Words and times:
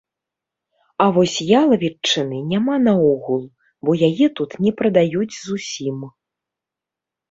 А 1.05 1.05
вось 1.17 1.35
ялавічыны 1.59 2.39
няма 2.55 2.75
наогул, 2.87 3.43
бо 3.85 3.91
яе 4.11 4.27
тут 4.43 4.51
не 4.67 4.71
прадаюць 4.83 5.33
зусім. 5.47 5.97